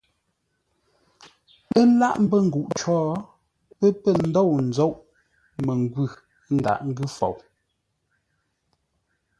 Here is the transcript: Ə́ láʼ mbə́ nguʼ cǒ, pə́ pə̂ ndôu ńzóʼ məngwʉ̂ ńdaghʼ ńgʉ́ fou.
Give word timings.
Ə́ 1.77 1.83
láʼ 1.99 2.15
mbə́ 2.23 2.39
nguʼ 2.47 2.67
cǒ, 2.77 2.95
pə́ 3.77 3.89
pə̂ 4.01 4.11
ndôu 4.27 4.49
ńzóʼ 4.69 4.95
məngwʉ̂ 5.65 6.07
ńdaghʼ 6.55 6.81
ńgʉ́ 6.89 7.07
fou. 7.17 7.35